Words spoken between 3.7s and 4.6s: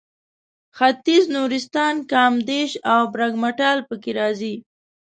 پکې راځي.